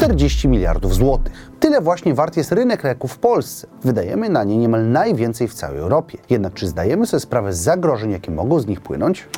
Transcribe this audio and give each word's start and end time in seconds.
40 0.00 0.48
miliardów 0.48 0.94
złotych. 0.94 1.50
Tyle 1.60 1.80
właśnie 1.80 2.14
wart 2.14 2.36
jest 2.36 2.52
rynek 2.52 2.84
leków 2.84 3.12
w 3.12 3.18
Polsce. 3.18 3.66
Wydajemy 3.84 4.28
na 4.28 4.44
nie 4.44 4.56
niemal 4.56 4.88
najwięcej 4.88 5.48
w 5.48 5.54
całej 5.54 5.78
Europie. 5.78 6.18
Jednak 6.30 6.54
czy 6.54 6.68
zdajemy 6.68 7.06
sobie 7.06 7.20
sprawę 7.20 7.52
z 7.52 7.58
zagrożeń, 7.58 8.10
jakie 8.10 8.30
mogą 8.30 8.60
z 8.60 8.66
nich 8.66 8.80
płynąć? 8.80 9.28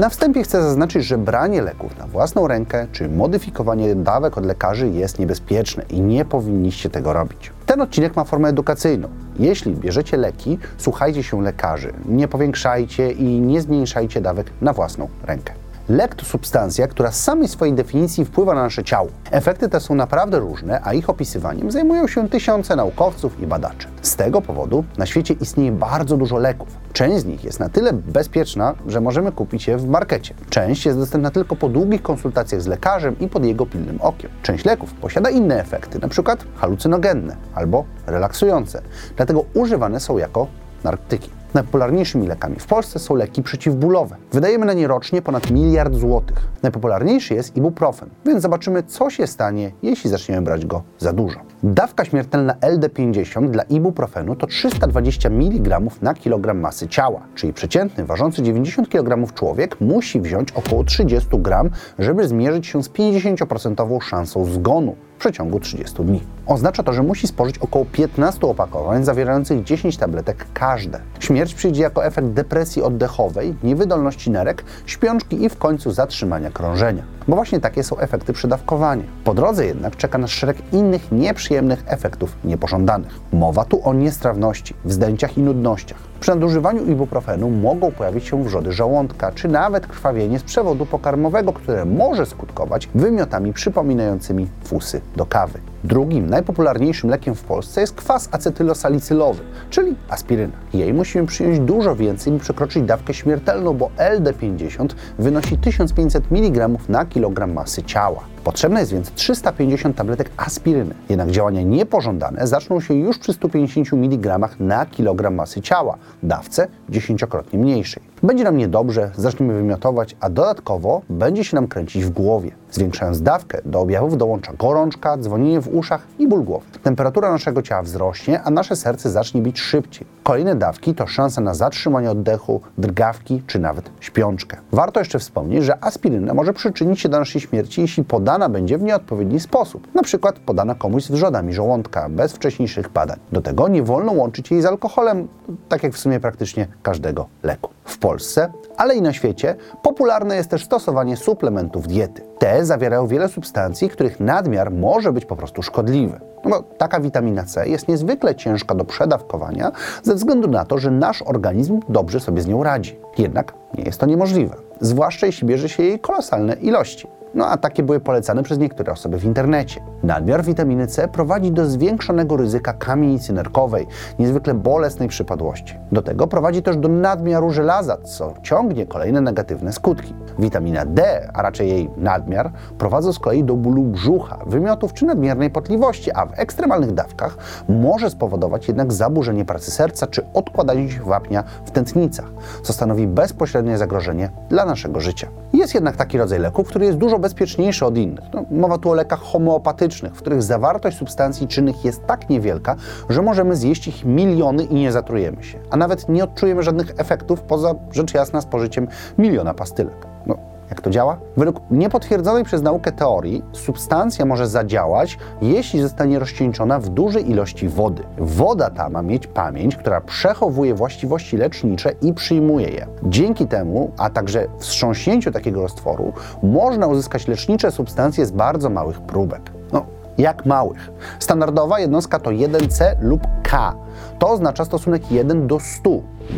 Na 0.00 0.08
wstępie 0.08 0.42
chcę 0.42 0.62
zaznaczyć, 0.62 1.04
że 1.04 1.18
branie 1.18 1.62
leków 1.62 1.98
na 1.98 2.06
własną 2.06 2.48
rękę 2.48 2.86
czy 2.92 3.08
modyfikowanie 3.08 3.94
dawek 3.94 4.38
od 4.38 4.46
lekarzy 4.46 4.88
jest 4.88 5.18
niebezpieczne 5.18 5.84
i 5.90 6.00
nie 6.00 6.24
powinniście 6.24 6.90
tego 6.90 7.12
robić. 7.12 7.52
Ten 7.66 7.80
odcinek 7.80 8.16
ma 8.16 8.24
formę 8.24 8.48
edukacyjną. 8.48 9.08
Jeśli 9.38 9.74
bierzecie 9.74 10.16
leki, 10.16 10.58
słuchajcie 10.76 11.22
się 11.22 11.42
lekarzy, 11.42 11.92
nie 12.08 12.28
powiększajcie 12.28 13.10
i 13.10 13.40
nie 13.40 13.60
zmniejszajcie 13.60 14.20
dawek 14.20 14.46
na 14.60 14.72
własną 14.72 15.08
rękę. 15.26 15.67
Lek 15.88 16.14
to 16.14 16.24
substancja, 16.24 16.88
która 16.88 17.12
z 17.12 17.22
samej 17.22 17.48
swojej 17.48 17.74
definicji 17.74 18.24
wpływa 18.24 18.54
na 18.54 18.62
nasze 18.62 18.84
ciało. 18.84 19.08
Efekty 19.30 19.68
te 19.68 19.80
są 19.80 19.94
naprawdę 19.94 20.38
różne, 20.38 20.80
a 20.84 20.92
ich 20.92 21.10
opisywaniem 21.10 21.70
zajmują 21.70 22.08
się 22.08 22.28
tysiące 22.28 22.76
naukowców 22.76 23.40
i 23.40 23.46
badaczy. 23.46 23.88
Z 24.02 24.16
tego 24.16 24.42
powodu 24.42 24.84
na 24.98 25.06
świecie 25.06 25.34
istnieje 25.34 25.72
bardzo 25.72 26.16
dużo 26.16 26.38
leków. 26.38 26.68
Część 26.92 27.18
z 27.18 27.24
nich 27.24 27.44
jest 27.44 27.60
na 27.60 27.68
tyle 27.68 27.92
bezpieczna, 27.92 28.74
że 28.86 29.00
możemy 29.00 29.32
kupić 29.32 29.68
je 29.68 29.76
w 29.76 29.88
markecie. 29.88 30.34
Część 30.50 30.86
jest 30.86 30.98
dostępna 30.98 31.30
tylko 31.30 31.56
po 31.56 31.68
długich 31.68 32.02
konsultacjach 32.02 32.62
z 32.62 32.66
lekarzem 32.66 33.18
i 33.18 33.28
pod 33.28 33.44
jego 33.44 33.66
pilnym 33.66 34.00
okiem. 34.00 34.30
Część 34.42 34.64
leków 34.64 34.94
posiada 34.94 35.30
inne 35.30 35.60
efekty, 35.60 35.98
np. 35.98 36.36
halucynogenne 36.56 37.36
albo 37.54 37.84
relaksujące. 38.06 38.82
Dlatego 39.16 39.44
używane 39.54 40.00
są 40.00 40.18
jako 40.18 40.46
narkotyki. 40.84 41.37
Najpopularniejszymi 41.54 42.26
lekami 42.26 42.56
w 42.58 42.66
Polsce 42.66 42.98
są 42.98 43.14
leki 43.14 43.42
przeciwbólowe. 43.42 44.16
Wydajemy 44.32 44.66
na 44.66 44.72
nie 44.72 44.88
rocznie 44.88 45.22
ponad 45.22 45.50
miliard 45.50 45.94
złotych. 45.94 46.48
Najpopularniejszy 46.62 47.34
jest 47.34 47.56
ibuprofen, 47.56 48.08
więc 48.26 48.42
zobaczymy, 48.42 48.82
co 48.82 49.10
się 49.10 49.26
stanie, 49.26 49.72
jeśli 49.82 50.10
zaczniemy 50.10 50.42
brać 50.42 50.66
go 50.66 50.82
za 50.98 51.12
dużo. 51.12 51.40
Dawka 51.62 52.04
śmiertelna 52.04 52.54
LD50 52.54 53.50
dla 53.50 53.62
ibuprofenu 53.62 54.36
to 54.36 54.46
320 54.46 55.28
mg 55.28 55.80
na 56.02 56.14
kilogram 56.14 56.60
masy 56.60 56.88
ciała, 56.88 57.20
czyli 57.34 57.52
przeciętny 57.52 58.04
ważący 58.04 58.42
90 58.42 58.88
kg 58.88 59.34
człowiek 59.34 59.80
musi 59.80 60.20
wziąć 60.20 60.52
około 60.52 60.84
30 60.84 61.28
g, 61.32 61.70
żeby 61.98 62.28
zmierzyć 62.28 62.66
się 62.66 62.82
z 62.82 62.88
50% 62.88 64.02
szansą 64.02 64.44
zgonu 64.44 64.96
w 65.16 65.20
przeciągu 65.20 65.60
30 65.60 66.04
dni. 66.04 66.22
Oznacza 66.46 66.82
to, 66.82 66.92
że 66.92 67.02
musi 67.02 67.26
spożyć 67.26 67.58
około 67.58 67.84
15 67.84 68.46
opakowań 68.46 69.04
zawierających 69.04 69.64
10 69.64 69.96
tabletek 69.96 70.46
każde. 70.54 71.00
Śmierć 71.20 71.54
przyjdzie 71.54 71.82
jako 71.82 72.04
efekt 72.04 72.28
depresji 72.28 72.82
oddechowej, 72.82 73.54
niewydolności 73.62 74.30
nerek, 74.30 74.64
śpiączki 74.86 75.44
i 75.44 75.48
w 75.48 75.56
końcu 75.56 75.90
zatrzymania 75.90 76.50
krążenia. 76.50 77.02
Bo 77.28 77.36
właśnie 77.36 77.60
takie 77.60 77.82
są 77.82 77.98
efekty 77.98 78.32
przedawkowania. 78.32 79.04
Po 79.24 79.34
drodze 79.34 79.66
jednak 79.66 79.96
czeka 79.96 80.18
nas 80.18 80.30
szereg 80.30 80.56
innych 80.72 81.12
nieprzyjemnych 81.12 81.47
efektów 81.86 82.36
niepożądanych. 82.44 83.20
Mowa 83.32 83.64
tu 83.64 83.88
o 83.88 83.94
niestrawności, 83.94 84.74
wzdęciach 84.84 85.38
i 85.38 85.42
nudnościach. 85.42 85.98
Przy 86.20 86.30
nadużywaniu 86.30 86.86
ibuprofenu 86.86 87.50
mogą 87.50 87.92
pojawić 87.92 88.26
się 88.26 88.44
wrzody 88.44 88.72
żołądka, 88.72 89.32
czy 89.32 89.48
nawet 89.48 89.86
krwawienie 89.86 90.38
z 90.38 90.42
przewodu 90.42 90.86
pokarmowego, 90.86 91.52
które 91.52 91.84
może 91.84 92.26
skutkować 92.26 92.88
wymiotami 92.94 93.52
przypominającymi 93.52 94.48
fusy 94.64 95.00
do 95.16 95.26
kawy. 95.26 95.58
Drugim 95.88 96.30
najpopularniejszym 96.30 97.10
lekiem 97.10 97.34
w 97.34 97.42
Polsce 97.42 97.80
jest 97.80 97.94
kwas 97.94 98.28
acetylosalicylowy, 98.32 99.42
czyli 99.70 99.94
aspiryna. 100.08 100.52
Jej 100.74 100.94
musimy 100.94 101.26
przyjąć 101.26 101.60
dużo 101.60 101.96
więcej, 101.96 102.32
by 102.32 102.38
przekroczyć 102.38 102.82
dawkę 102.82 103.14
śmiertelną, 103.14 103.74
bo 103.74 103.90
LD50 103.96 104.88
wynosi 105.18 105.58
1500 105.58 106.32
mg 106.32 106.68
na 106.88 107.04
kilogram 107.06 107.52
masy 107.52 107.82
ciała. 107.82 108.20
Potrzebne 108.44 108.80
jest 108.80 108.92
więc 108.92 109.12
350 109.12 109.96
tabletek 109.96 110.30
aspiryny. 110.36 110.94
Jednak 111.08 111.30
działania 111.30 111.62
niepożądane 111.62 112.46
zaczną 112.46 112.80
się 112.80 112.94
już 112.94 113.18
przy 113.18 113.32
150 113.32 113.92
mg 113.92 114.38
na 114.60 114.86
kilogram 114.86 115.34
masy 115.34 115.60
ciała, 115.60 115.98
dawce 116.22 116.68
dziesięciokrotnie 116.88 117.58
mniejszej. 117.58 118.02
Będzie 118.22 118.44
nam 118.44 118.56
niedobrze, 118.56 119.10
zaczniemy 119.16 119.54
wymiotować, 119.54 120.16
a 120.20 120.30
dodatkowo 120.30 121.02
będzie 121.10 121.44
się 121.44 121.54
nam 121.54 121.68
kręcić 121.68 122.04
w 122.04 122.10
głowie. 122.10 122.50
Zwiększając 122.70 123.22
dawkę, 123.22 123.58
do 123.64 123.80
objawów 123.80 124.16
dołącza 124.16 124.52
gorączka, 124.52 125.16
dzwonienie 125.18 125.60
w 125.60 125.74
uszach 125.74 126.06
i 126.18 126.28
ból 126.28 126.44
głowy. 126.44 126.66
Temperatura 126.82 127.30
naszego 127.30 127.62
ciała 127.62 127.82
wzrośnie, 127.82 128.42
a 128.42 128.50
nasze 128.50 128.76
serce 128.76 129.10
zacznie 129.10 129.42
bić 129.42 129.60
szybciej. 129.60 130.06
Kolejne 130.28 130.54
dawki 130.54 130.94
to 130.94 131.06
szansa 131.06 131.40
na 131.40 131.54
zatrzymanie 131.54 132.10
oddechu, 132.10 132.60
drgawki 132.78 133.42
czy 133.46 133.58
nawet 133.58 133.90
śpiączkę. 134.00 134.56
Warto 134.72 135.00
jeszcze 135.00 135.18
wspomnieć, 135.18 135.64
że 135.64 135.84
aspiryna 135.84 136.34
może 136.34 136.52
przyczynić 136.52 137.00
się 137.00 137.08
do 137.08 137.18
naszej 137.18 137.40
śmierci, 137.40 137.80
jeśli 137.80 138.04
podana 138.04 138.48
będzie 138.48 138.78
w 138.78 138.82
nieodpowiedni 138.82 139.40
sposób. 139.40 139.94
Na 139.94 140.02
przykład 140.02 140.38
podana 140.38 140.74
komuś 140.74 141.04
z 141.04 141.10
wrzodami 141.10 141.52
żołądka, 141.52 142.08
bez 142.08 142.32
wcześniejszych 142.32 142.88
badań. 142.88 143.18
Do 143.32 143.40
tego 143.40 143.68
nie 143.68 143.82
wolno 143.82 144.12
łączyć 144.12 144.50
jej 144.50 144.62
z 144.62 144.66
alkoholem, 144.66 145.28
tak 145.68 145.82
jak 145.82 145.92
w 145.92 145.98
sumie 145.98 146.20
praktycznie 146.20 146.66
każdego 146.82 147.26
leku. 147.42 147.70
W 147.84 147.98
Polsce, 147.98 148.52
ale 148.76 148.96
i 148.96 149.02
na 149.02 149.12
świecie 149.12 149.56
popularne 149.82 150.36
jest 150.36 150.50
też 150.50 150.64
stosowanie 150.64 151.16
suplementów 151.16 151.86
diety. 151.86 152.22
Te 152.38 152.64
zawierają 152.64 153.06
wiele 153.06 153.28
substancji, 153.28 153.88
których 153.88 154.20
nadmiar 154.20 154.70
może 154.70 155.12
być 155.12 155.24
po 155.24 155.36
prostu 155.36 155.62
szkodliwy. 155.62 156.20
No 156.44 156.62
taka 156.78 157.00
witamina 157.00 157.44
C 157.44 157.68
jest 157.68 157.88
niezwykle 157.88 158.34
ciężka 158.34 158.74
do 158.74 158.84
przedawkowania 158.84 159.72
ze 160.02 160.14
względu 160.14 160.48
na 160.48 160.64
to, 160.64 160.78
że 160.78 160.90
nasz 160.90 161.22
organizm 161.22 161.80
dobrze 161.88 162.20
sobie 162.20 162.42
z 162.42 162.46
nią 162.46 162.62
radzi. 162.62 162.98
Jednak 163.18 163.54
nie 163.78 163.84
jest 163.84 164.00
to 164.00 164.06
niemożliwe, 164.06 164.56
zwłaszcza 164.80 165.26
jeśli 165.26 165.46
bierze 165.46 165.68
się 165.68 165.82
jej 165.82 165.98
kolosalne 165.98 166.54
ilości. 166.54 167.08
No 167.34 167.46
a 167.46 167.56
takie 167.56 167.82
były 167.82 168.00
polecane 168.00 168.42
przez 168.42 168.58
niektóre 168.58 168.92
osoby 168.92 169.18
w 169.18 169.24
internecie. 169.24 169.80
Nadmiar 170.02 170.44
witaminy 170.44 170.86
C 170.86 171.08
prowadzi 171.08 171.52
do 171.52 171.66
zwiększonego 171.66 172.36
ryzyka 172.36 172.72
kamienicy 172.72 173.32
nerkowej, 173.32 173.86
niezwykle 174.18 174.54
bolesnej 174.54 175.08
przypadłości. 175.08 175.74
Do 175.92 176.02
tego 176.02 176.26
prowadzi 176.26 176.62
też 176.62 176.76
do 176.76 176.88
nadmiaru 176.88 177.50
żelaza, 177.50 177.96
co 177.96 178.34
ciągnie 178.42 178.86
kolejne 178.86 179.20
negatywne 179.20 179.72
skutki. 179.72 180.14
Witamina 180.38 180.84
D, 180.86 181.30
a 181.34 181.42
raczej 181.42 181.68
jej 181.68 181.90
nadmiar, 181.96 182.52
prowadzą 182.78 183.12
z 183.12 183.18
kolei 183.18 183.44
do 183.44 183.56
bólu 183.56 183.82
brzucha, 183.82 184.38
wymiotów 184.46 184.92
czy 184.92 185.06
nadmiernej 185.06 185.50
potliwości, 185.50 186.12
a 186.12 186.26
w 186.26 186.38
ekstremalnych 186.38 186.92
dawkach 186.92 187.36
może 187.68 188.10
spowodować 188.10 188.68
jednak 188.68 188.92
zaburzenie 188.92 189.44
pracy 189.44 189.70
serca 189.70 190.06
czy 190.06 190.26
odkładanie 190.34 190.90
się 190.90 191.02
wapnia 191.02 191.44
w 191.64 191.70
tętnicach, 191.70 192.26
co 192.62 192.72
stanowi 192.72 193.06
bezpośrednie 193.06 193.78
zagrożenie 193.78 194.30
dla 194.48 194.64
naszego 194.64 195.00
życia. 195.00 195.28
Jest 195.58 195.74
jednak 195.74 195.96
taki 195.96 196.18
rodzaj 196.18 196.38
leku, 196.38 196.64
który 196.64 196.86
jest 196.86 196.98
dużo 196.98 197.18
bezpieczniejszy 197.18 197.86
od 197.86 197.98
innych. 197.98 198.24
No, 198.34 198.44
mowa 198.50 198.78
tu 198.78 198.90
o 198.90 198.94
lekach 198.94 199.20
homeopatycznych, 199.20 200.14
w 200.14 200.18
których 200.18 200.42
zawartość 200.42 200.96
substancji 200.96 201.48
czynnych 201.48 201.84
jest 201.84 202.06
tak 202.06 202.28
niewielka, 202.28 202.76
że 203.08 203.22
możemy 203.22 203.56
zjeść 203.56 203.88
ich 203.88 204.04
miliony 204.04 204.64
i 204.64 204.74
nie 204.74 204.92
zatrujemy 204.92 205.42
się, 205.44 205.58
a 205.70 205.76
nawet 205.76 206.08
nie 206.08 206.24
odczujemy 206.24 206.62
żadnych 206.62 206.94
efektów 206.96 207.42
poza 207.42 207.74
rzecz 207.92 208.14
jasna 208.14 208.40
spożyciem 208.40 208.88
miliona 209.18 209.54
pastylek. 209.54 210.06
No, 210.26 210.36
jak 210.70 210.80
to 210.80 210.90
działa? 210.90 211.18
Według 211.36 211.60
niepotwierdzonej 211.70 212.44
przez 212.44 212.62
naukę 212.62 212.92
teorii 212.92 213.42
substancja 213.52 214.24
może 214.24 214.46
zadziałać, 214.46 215.18
jeśli 215.42 215.80
zostanie 215.80 216.18
rozcieńczona 216.18 216.78
w 216.78 216.88
dużej 216.88 217.30
ilości 217.30 217.68
wody. 217.68 218.02
Woda 218.18 218.70
ta 218.70 218.88
ma 218.88 219.02
mieć 219.02 219.26
pamięć, 219.26 219.76
która 219.76 220.00
przechowuje 220.00 220.74
właściwości 220.74 221.36
lecznicze 221.36 221.90
i 222.02 222.14
przyjmuje 222.14 222.68
je. 222.68 222.86
Dzięki 223.02 223.46
temu, 223.46 223.92
a 223.98 224.10
także 224.10 224.46
wstrząśnięciu 224.58 225.32
takiego 225.32 225.62
roztworu, 225.62 226.12
można 226.42 226.86
uzyskać 226.86 227.28
lecznicze 227.28 227.70
substancje 227.70 228.26
z 228.26 228.30
bardzo 228.30 228.70
małych 228.70 229.00
próbek. 229.00 229.42
No, 229.72 229.86
jak 230.18 230.46
małych. 230.46 230.90
Standardowa 231.18 231.80
jednostka 231.80 232.18
to 232.18 232.30
1C 232.30 232.84
lub 233.00 233.20
K. 233.42 233.74
To 234.18 234.30
oznacza 234.30 234.64
stosunek 234.64 235.12
1 235.12 235.46
do 235.46 235.60
100, 235.60 235.90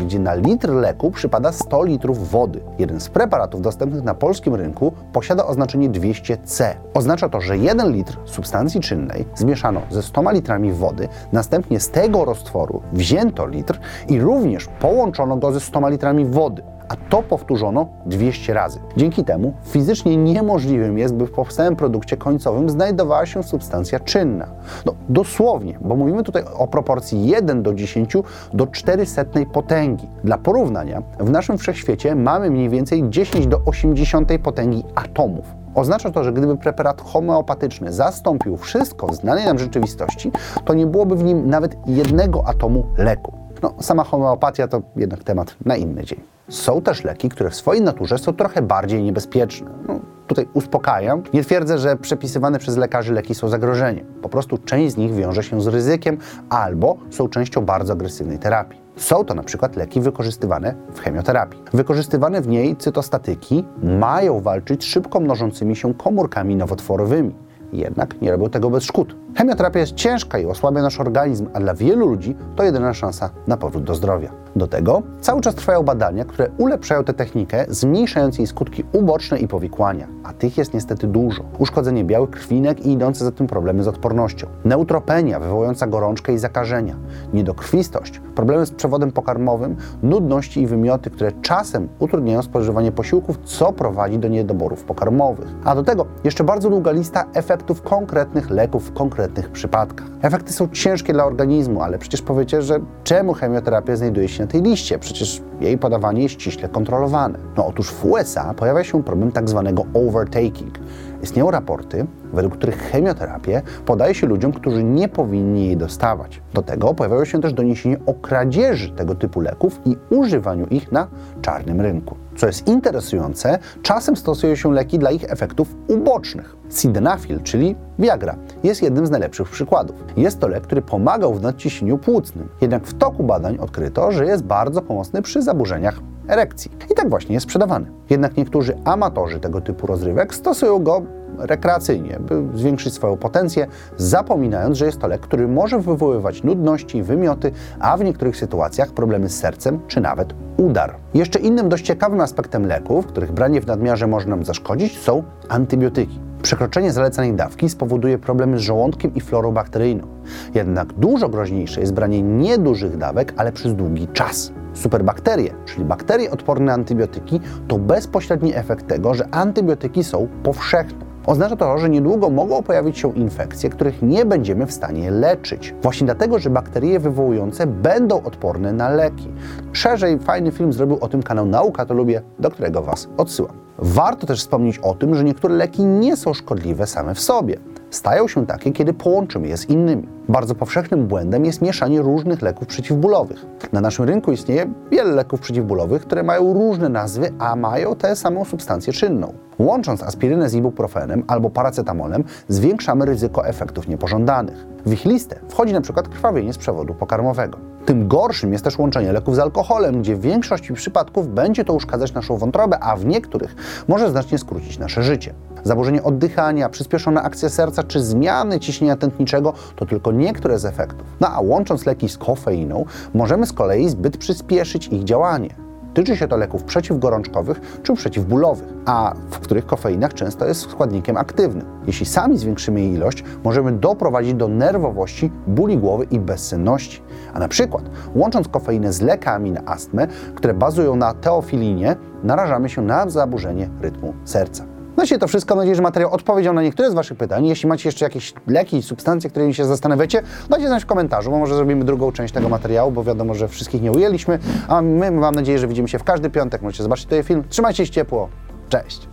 gdzie 0.05 0.19
na 0.19 0.33
litr 0.33 0.69
leku 0.69 1.11
przypada 1.11 1.51
100 1.51 1.83
litrów 1.83 2.31
wody. 2.31 2.61
Jeden 2.79 2.99
z 2.99 3.09
preparatów 3.09 3.61
dostępnych 3.61 4.03
na 4.03 4.13
polskim 4.13 4.55
rynku 4.55 4.93
posiada 5.13 5.45
oznaczenie 5.45 5.89
200C. 5.89 6.75
Oznacza 6.93 7.29
to, 7.29 7.41
że 7.41 7.57
1 7.57 7.91
litr 7.91 8.17
substancji 8.25 8.81
czynnej 8.81 9.25
zmieszano 9.35 9.81
ze 9.89 10.01
100 10.01 10.31
litrami 10.31 10.73
wody, 10.73 11.07
następnie 11.31 11.79
z 11.79 11.89
tego 11.89 12.25
roztworu 12.25 12.81
wzięto 12.93 13.47
litr 13.47 13.79
i 14.07 14.19
również 14.19 14.67
połączono 14.79 15.37
go 15.37 15.51
ze 15.51 15.59
100 15.59 15.89
litrami 15.89 16.25
wody 16.25 16.63
a 16.91 16.95
to 17.09 17.23
powtórzono 17.23 17.87
200 18.05 18.53
razy. 18.53 18.79
Dzięki 18.97 19.23
temu 19.23 19.53
fizycznie 19.63 20.17
niemożliwym 20.17 20.97
jest, 20.97 21.15
by 21.15 21.27
w 21.27 21.31
powstałym 21.31 21.75
produkcie 21.75 22.17
końcowym 22.17 22.69
znajdowała 22.69 23.25
się 23.25 23.43
substancja 23.43 23.99
czynna. 23.99 24.47
No 24.85 24.93
dosłownie, 25.09 25.77
bo 25.81 25.95
mówimy 25.95 26.23
tutaj 26.23 26.43
o 26.57 26.67
proporcji 26.67 27.27
1 27.27 27.63
do 27.63 27.73
10 27.73 28.13
do 28.53 28.67
400 28.67 29.25
potęgi. 29.53 30.07
Dla 30.23 30.37
porównania, 30.37 31.01
w 31.19 31.29
naszym 31.29 31.57
wszechświecie 31.57 32.15
mamy 32.15 32.49
mniej 32.49 32.69
więcej 32.69 33.09
10 33.09 33.47
do 33.47 33.61
80 33.65 34.29
potęgi 34.43 34.83
atomów. 34.95 35.45
Oznacza 35.75 36.11
to, 36.11 36.23
że 36.23 36.33
gdyby 36.33 36.57
preparat 36.57 37.01
homeopatyczny 37.01 37.93
zastąpił 37.93 38.57
wszystko 38.57 39.07
w 39.07 39.15
znanej 39.15 39.45
nam 39.45 39.59
rzeczywistości, 39.59 40.31
to 40.65 40.73
nie 40.73 40.87
byłoby 40.87 41.15
w 41.15 41.23
nim 41.23 41.49
nawet 41.49 41.75
jednego 41.87 42.47
atomu 42.47 42.83
leku. 42.97 43.33
No, 43.63 43.73
sama 43.79 44.03
homeopatia 44.03 44.67
to 44.67 44.81
jednak 44.95 45.23
temat 45.23 45.55
na 45.65 45.75
inny 45.75 46.03
dzień. 46.03 46.19
Są 46.51 46.81
też 46.81 47.03
leki, 47.03 47.29
które 47.29 47.49
w 47.49 47.55
swojej 47.55 47.81
naturze 47.81 48.17
są 48.17 48.33
trochę 48.33 48.61
bardziej 48.61 49.03
niebezpieczne. 49.03 49.71
No, 49.87 49.99
Tutaj 50.27 50.47
uspokajam. 50.53 51.23
Nie 51.33 51.43
twierdzę, 51.43 51.77
że 51.77 51.95
przepisywane 51.95 52.59
przez 52.59 52.77
lekarzy 52.77 53.13
leki 53.13 53.35
są 53.35 53.49
zagrożeniem. 53.49 54.05
Po 54.21 54.29
prostu 54.29 54.57
część 54.57 54.93
z 54.93 54.97
nich 54.97 55.13
wiąże 55.13 55.43
się 55.43 55.61
z 55.61 55.67
ryzykiem 55.67 56.17
albo 56.49 56.97
są 57.09 57.27
częścią 57.29 57.65
bardzo 57.65 57.93
agresywnej 57.93 58.39
terapii. 58.39 58.81
Są 58.95 59.25
to 59.25 59.33
na 59.33 59.43
przykład 59.43 59.75
leki 59.75 60.01
wykorzystywane 60.01 60.75
w 60.93 60.99
chemioterapii. 60.99 61.61
Wykorzystywane 61.73 62.41
w 62.41 62.47
niej 62.47 62.75
cytostatyki 62.75 63.65
mają 63.83 64.39
walczyć 64.39 64.83
z 64.83 64.87
szybko 64.87 65.19
mnożącymi 65.19 65.75
się 65.75 65.93
komórkami 65.93 66.55
nowotworowymi. 66.55 67.35
Jednak 67.73 68.21
nie 68.21 68.31
robią 68.31 68.49
tego 68.49 68.69
bez 68.69 68.83
szkód. 68.83 69.15
Chemioterapia 69.35 69.79
jest 69.79 69.93
ciężka 69.93 70.39
i 70.39 70.45
osłabia 70.45 70.81
nasz 70.81 70.99
organizm, 70.99 71.47
a 71.53 71.59
dla 71.59 71.73
wielu 71.73 72.07
ludzi 72.07 72.35
to 72.55 72.63
jedyna 72.63 72.93
szansa 72.93 73.29
na 73.47 73.57
powrót 73.57 73.83
do 73.83 73.95
zdrowia. 73.95 74.31
Do 74.55 74.67
tego 74.67 75.01
cały 75.21 75.41
czas 75.41 75.55
trwają 75.55 75.83
badania, 75.83 76.25
które 76.25 76.49
ulepszają 76.57 77.03
tę 77.03 77.13
technikę, 77.13 77.65
zmniejszając 77.69 78.37
jej 78.37 78.47
skutki 78.47 78.83
uboczne 78.93 79.39
i 79.39 79.47
powikłania, 79.47 80.07
a 80.23 80.33
tych 80.33 80.57
jest 80.57 80.73
niestety 80.73 81.07
dużo. 81.07 81.43
Uszkodzenie 81.59 82.03
białych 82.03 82.29
krwinek 82.29 82.85
i 82.85 82.91
idące 82.91 83.25
za 83.25 83.31
tym 83.31 83.47
problemy 83.47 83.83
z 83.83 83.87
odpornością, 83.87 84.47
neutropenia 84.65 85.39
wywołująca 85.39 85.87
gorączkę 85.87 86.33
i 86.33 86.37
zakażenia, 86.37 86.95
niedokrwistość, 87.33 88.21
problemy 88.35 88.65
z 88.65 88.71
przewodem 88.71 89.11
pokarmowym, 89.11 89.75
nudności 90.03 90.61
i 90.61 90.67
wymioty, 90.67 91.09
które 91.09 91.31
czasem 91.31 91.87
utrudniają 91.99 92.41
spożywanie 92.41 92.91
posiłków, 92.91 93.39
co 93.43 93.73
prowadzi 93.73 94.19
do 94.19 94.27
niedoborów 94.27 94.83
pokarmowych. 94.83 95.47
A 95.63 95.75
do 95.75 95.83
tego 95.83 96.05
jeszcze 96.23 96.43
bardzo 96.43 96.69
długa 96.69 96.91
lista 96.91 97.25
efektów 97.33 97.60
konkretnych 97.83 98.49
leków 98.49 98.89
w 98.89 98.93
konkretnych 98.93 99.49
przypadkach. 99.49 100.07
Efekty 100.21 100.53
są 100.53 100.67
ciężkie 100.67 101.13
dla 101.13 101.25
organizmu, 101.25 101.81
ale 101.81 101.97
przecież 101.97 102.21
powiecie, 102.21 102.61
że 102.61 102.79
czemu 103.03 103.33
chemioterapia 103.33 103.95
znajduje 103.95 104.27
się 104.27 104.43
na 104.43 104.47
tej 104.47 104.61
liście? 104.61 104.99
Przecież 104.99 105.41
jej 105.59 105.77
podawanie 105.77 106.23
jest 106.23 106.35
ściśle 106.35 106.69
kontrolowane. 106.69 107.39
No 107.57 107.65
otóż 107.65 107.91
w 107.91 108.05
USA 108.05 108.53
pojawia 108.53 108.83
się 108.83 109.03
problem 109.03 109.31
tak 109.31 109.49
zwanego 109.49 109.85
overtaking. 109.93 110.79
Istnieją 111.23 111.51
raporty, 111.51 112.05
według 112.33 112.53
których 112.53 112.77
chemioterapię 112.77 113.61
podaje 113.85 114.15
się 114.15 114.27
ludziom, 114.27 114.51
którzy 114.51 114.83
nie 114.83 115.09
powinni 115.09 115.65
jej 115.65 115.77
dostawać. 115.77 116.41
Do 116.53 116.61
tego 116.61 116.93
pojawiają 116.93 117.25
się 117.25 117.41
też 117.41 117.53
doniesienia 117.53 117.97
o 118.05 118.13
kradzieży 118.13 118.89
tego 118.89 119.15
typu 119.15 119.41
leków 119.41 119.79
i 119.85 119.97
używaniu 120.09 120.67
ich 120.67 120.91
na 120.91 121.07
czarnym 121.41 121.81
rynku. 121.81 122.15
Co 122.35 122.47
jest 122.47 122.67
interesujące, 122.67 123.59
czasem 123.81 124.15
stosuje 124.15 124.57
się 124.57 124.73
leki 124.73 124.99
dla 124.99 125.11
ich 125.11 125.31
efektów 125.31 125.75
ubocznych. 125.87 126.55
Sildenafil, 126.69 127.41
czyli 127.43 127.75
Viagra, 127.99 128.35
jest 128.63 128.81
jednym 128.81 129.05
z 129.05 129.09
najlepszych 129.09 129.49
przykładów. 129.49 129.95
Jest 130.17 130.39
to 130.39 130.47
lek, 130.47 130.63
który 130.63 130.81
pomagał 130.81 131.33
w 131.33 131.41
nadciśnieniu 131.41 131.97
płucnym. 131.97 132.49
Jednak 132.61 132.87
w 132.87 132.93
toku 132.93 133.23
badań 133.23 133.57
odkryto, 133.57 134.11
że 134.11 134.25
jest 134.25 134.43
bardzo 134.43 134.81
pomocny 134.81 135.21
przy 135.21 135.41
zaburzeniach 135.41 135.99
erekcji. 136.27 136.71
I 136.91 136.95
tak 136.95 137.09
właśnie 137.09 137.33
jest 137.33 137.43
sprzedawany. 137.43 137.91
Jednak 138.09 138.37
niektórzy 138.37 138.77
amatorzy 138.85 139.39
tego 139.39 139.61
typu 139.61 139.87
rozrywek 139.87 140.35
stosują 140.35 140.83
go 140.83 141.01
rekreacyjnie, 141.37 142.19
by 142.19 142.57
zwiększyć 142.57 142.93
swoją 142.93 143.17
potencję, 143.17 143.67
zapominając, 143.97 144.77
że 144.77 144.85
jest 144.85 144.99
to 144.99 145.07
lek, 145.07 145.21
który 145.21 145.47
może 145.47 145.79
wywoływać 145.79 146.43
nudności, 146.43 147.03
wymioty, 147.03 147.51
a 147.79 147.97
w 147.97 148.03
niektórych 148.03 148.37
sytuacjach 148.37 148.91
problemy 148.91 149.29
z 149.29 149.39
sercem 149.39 149.79
czy 149.87 150.01
nawet 150.01 150.33
udar. 150.57 150.95
Jeszcze 151.13 151.39
innym 151.39 151.69
dość 151.69 151.85
ciekawym 151.85 152.21
aspektem 152.21 152.65
leków, 152.67 153.05
których 153.05 153.31
branie 153.31 153.61
w 153.61 153.67
nadmiarze 153.67 154.07
może 154.07 154.27
nam 154.27 154.45
zaszkodzić, 154.45 154.99
są 154.99 155.23
antybiotyki. 155.49 156.19
Przekroczenie 156.41 156.91
zalecanej 156.91 157.33
dawki 157.33 157.69
spowoduje 157.69 158.17
problemy 158.17 158.57
z 158.57 158.61
żołądkiem 158.61 159.15
i 159.15 159.21
florą 159.21 159.51
bakteryjną. 159.51 160.07
Jednak 160.55 160.93
dużo 160.93 161.29
groźniejsze 161.29 161.81
jest 161.81 161.93
branie 161.93 162.21
niedużych 162.21 162.97
dawek, 162.97 163.33
ale 163.37 163.51
przez 163.51 163.73
długi 163.73 164.07
czas. 164.07 164.51
Superbakterie, 164.73 165.53
czyli 165.65 165.85
bakterie 165.85 166.31
odporne 166.31 166.65
na 166.65 166.73
antybiotyki, 166.73 167.39
to 167.67 167.77
bezpośredni 167.77 168.55
efekt 168.55 168.87
tego, 168.87 169.13
że 169.13 169.27
antybiotyki 169.31 170.03
są 170.03 170.27
powszechne. 170.43 171.11
Oznacza 171.25 171.55
to, 171.55 171.77
że 171.77 171.89
niedługo 171.89 172.29
mogą 172.29 172.63
pojawić 172.63 172.97
się 172.97 173.13
infekcje, 173.13 173.69
których 173.69 174.01
nie 174.01 174.25
będziemy 174.25 174.65
w 174.65 174.71
stanie 174.71 175.11
leczyć. 175.11 175.75
Właśnie 175.81 176.05
dlatego, 176.05 176.39
że 176.39 176.49
bakterie 176.49 176.99
wywołujące 176.99 177.67
będą 177.67 178.23
odporne 178.23 178.73
na 178.73 178.89
leki. 178.89 179.27
Szerzej 179.73 180.19
fajny 180.19 180.51
film 180.51 180.73
zrobił 180.73 180.97
o 181.01 181.07
tym 181.07 181.23
kanał 181.23 181.45
Nauka 181.45 181.85
to 181.85 181.93
lubię, 181.93 182.21
do 182.39 182.51
którego 182.51 182.81
Was 182.81 183.07
odsyłam. 183.17 183.55
Warto 183.77 184.27
też 184.27 184.39
wspomnieć 184.39 184.79
o 184.79 184.93
tym, 184.93 185.15
że 185.15 185.23
niektóre 185.23 185.55
leki 185.55 185.85
nie 185.85 186.17
są 186.17 186.33
szkodliwe 186.33 186.87
same 186.87 187.15
w 187.15 187.19
sobie. 187.19 187.57
Stają 187.91 188.27
się 188.27 188.45
takie, 188.45 188.71
kiedy 188.71 188.93
połączymy 188.93 189.47
je 189.47 189.57
z 189.57 189.69
innymi. 189.69 190.07
Bardzo 190.29 190.55
powszechnym 190.55 191.07
błędem 191.07 191.45
jest 191.45 191.61
mieszanie 191.61 192.01
różnych 192.01 192.41
leków 192.41 192.67
przeciwbólowych. 192.67 193.45
Na 193.71 193.81
naszym 193.81 194.05
rynku 194.05 194.31
istnieje 194.31 194.73
wiele 194.91 195.11
leków 195.11 195.39
przeciwbólowych, 195.39 196.01
które 196.01 196.23
mają 196.23 196.53
różne 196.53 196.89
nazwy, 196.89 197.31
a 197.39 197.55
mają 197.55 197.95
tę 197.95 198.15
samą 198.15 198.45
substancję 198.45 198.93
czynną. 198.93 199.33
Łącząc 199.59 200.03
aspirynę 200.03 200.49
z 200.49 200.53
ibuprofenem 200.53 201.23
albo 201.27 201.49
paracetamolem, 201.49 202.23
zwiększamy 202.47 203.05
ryzyko 203.05 203.47
efektów 203.47 203.87
niepożądanych. 203.87 204.65
W 204.85 204.93
ich 204.93 205.05
listę 205.05 205.39
wchodzi 205.49 205.73
przykład 205.81 206.07
krwawienie 206.07 206.53
z 206.53 206.57
przewodu 206.57 206.93
pokarmowego. 206.93 207.70
Tym 207.85 208.07
gorszym 208.07 208.53
jest 208.53 208.63
też 208.63 208.77
łączenie 208.77 209.11
leków 209.11 209.35
z 209.35 209.39
alkoholem, 209.39 210.01
gdzie 210.01 210.15
w 210.15 210.21
większości 210.21 210.73
przypadków 210.73 211.27
będzie 211.27 211.65
to 211.65 211.73
uszkadzać 211.73 212.13
naszą 212.13 212.37
wątrobę, 212.37 212.79
a 212.79 212.95
w 212.95 213.05
niektórych 213.05 213.55
może 213.87 214.11
znacznie 214.11 214.37
skrócić 214.37 214.79
nasze 214.79 215.03
życie. 215.03 215.33
Zaburzenie 215.63 216.03
oddychania, 216.03 216.69
przyspieszona 216.69 217.23
akcja 217.23 217.49
serca 217.49 217.83
czy 217.83 218.03
zmiany 218.03 218.59
ciśnienia 218.59 218.95
tętniczego 218.95 219.53
to 219.75 219.85
tylko 219.85 220.11
niektóre 220.11 220.59
z 220.59 220.65
efektów. 220.65 221.07
No 221.19 221.27
a 221.27 221.41
łącząc 221.41 221.85
leki 221.85 222.09
z 222.09 222.17
kofeiną, 222.17 222.85
możemy 223.13 223.45
z 223.45 223.53
kolei 223.53 223.89
zbyt 223.89 224.17
przyspieszyć 224.17 224.87
ich 224.87 225.03
działanie. 225.03 225.70
Tyczy 225.93 226.17
się 226.17 226.27
to 226.27 226.37
leków 226.37 226.63
przeciwgorączkowych 226.63 227.79
czy 227.83 227.93
przeciwbólowych, 227.93 228.67
a 228.85 229.13
w 229.31 229.39
których 229.39 229.65
kofeinach 229.65 230.13
często 230.13 230.45
jest 230.45 230.61
składnikiem 230.61 231.17
aktywnym. 231.17 231.65
Jeśli 231.87 232.05
sami 232.05 232.37
zwiększymy 232.37 232.81
jej 232.81 232.93
ilość, 232.93 233.23
możemy 233.43 233.71
doprowadzić 233.71 234.33
do 234.33 234.47
nerwowości, 234.47 235.31
bóli 235.47 235.77
głowy 235.77 236.05
i 236.11 236.19
bezsenności. 236.19 237.01
A 237.33 237.39
na 237.39 237.47
przykład 237.47 237.83
łącząc 238.15 238.47
kofeinę 238.47 238.93
z 238.93 239.01
lekami 239.01 239.51
na 239.51 239.61
astmę, 239.65 240.07
które 240.35 240.53
bazują 240.53 240.95
na 240.95 241.13
teofilinie, 241.13 241.95
narażamy 242.23 242.69
się 242.69 242.81
na 242.81 243.09
zaburzenie 243.09 243.69
rytmu 243.81 244.13
serca. 244.25 244.80
No 245.01 245.05
dzisiaj 245.05 245.19
to 245.19 245.27
wszystko. 245.27 245.55
Mam 245.55 245.59
nadzieję, 245.59 245.75
że 245.75 245.81
materiał 245.81 246.13
odpowiedział 246.13 246.53
na 246.53 246.61
niektóre 246.61 246.91
z 246.91 246.93
Waszych 246.93 247.17
pytań. 247.17 247.45
Jeśli 247.45 247.69
macie 247.69 247.89
jeszcze 247.89 248.05
jakieś 248.05 248.33
leki, 248.47 248.83
substancje, 248.83 249.29
którymi 249.29 249.53
się 249.53 249.65
zastanawiacie, 249.65 250.21
dajcie 250.49 250.67
znać 250.67 250.83
w 250.83 250.85
komentarzu, 250.85 251.31
bo 251.31 251.37
może 251.37 251.55
zrobimy 251.55 251.85
drugą 251.85 252.11
część 252.11 252.33
tego 252.33 252.49
materiału, 252.49 252.91
bo 252.91 253.03
wiadomo, 253.03 253.33
że 253.33 253.47
wszystkich 253.47 253.81
nie 253.81 253.91
ujęliśmy. 253.91 254.39
A 254.67 254.81
my 254.81 255.11
mam 255.11 255.35
nadzieję, 255.35 255.59
że 255.59 255.67
widzimy 255.67 255.87
się 255.87 255.99
w 255.99 256.03
każdy 256.03 256.29
piątek. 256.29 256.61
Możecie 256.61 256.83
zobaczyć 256.83 257.05
ten 257.05 257.23
film. 257.23 257.43
Trzymajcie 257.49 257.85
się 257.85 257.91
ciepło. 257.91 258.29
Cześć! 258.69 259.11